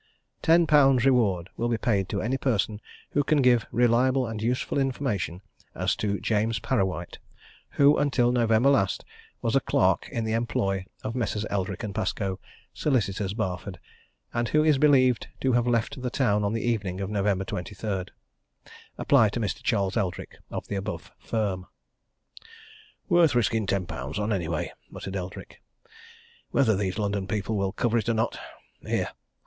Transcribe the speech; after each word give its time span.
"TEN 0.41 0.65
POUNDS 0.65 1.05
REWARD 1.05 1.49
will 1.57 1.69
be 1.69 1.77
paid 1.77 2.09
to 2.09 2.23
any 2.23 2.35
person 2.35 2.81
who 3.11 3.23
can 3.23 3.39
give 3.39 3.67
reliable 3.71 4.25
and 4.25 4.41
useful 4.41 4.79
information 4.79 5.41
as 5.75 5.95
to 5.95 6.19
James 6.19 6.57
Parrawhite, 6.57 7.19
who 7.77 7.99
until 7.99 8.31
November 8.31 8.71
last 8.71 9.05
was 9.43 9.55
a 9.55 9.59
clerk 9.59 10.09
in 10.11 10.23
the 10.23 10.33
employ 10.33 10.87
of 11.03 11.13
Messrs. 11.13 11.45
Eldrick 11.51 11.83
& 11.93 11.93
Pascoe, 11.93 12.39
Solicitors, 12.73 13.35
Barford, 13.35 13.79
and 14.33 14.49
who 14.49 14.63
is 14.63 14.79
believed 14.79 15.27
to 15.39 15.51
have 15.51 15.67
left 15.67 16.01
the 16.01 16.09
town 16.09 16.43
on 16.43 16.53
the 16.53 16.63
evening 16.67 16.99
of 16.99 17.11
November 17.11 17.45
23. 17.45 18.05
Apply 18.97 19.29
to 19.29 19.39
Mr. 19.39 19.61
CHARLES 19.61 19.97
ELDRICK, 19.97 20.37
of 20.49 20.67
the 20.67 20.75
above 20.77 21.11
firm." 21.19 21.67
"Worth 23.07 23.35
risking 23.35 23.67
ten 23.67 23.85
pounds 23.85 24.17
on 24.17 24.33
anyway," 24.33 24.73
muttered 24.89 25.15
Eldrick. 25.15 25.61
"Whether 26.49 26.75
these 26.75 26.97
London 26.97 27.27
people 27.27 27.55
will 27.55 27.71
cover 27.71 27.99
it 27.99 28.09
or 28.09 28.15
not. 28.15 28.39
Here!" 28.79 29.09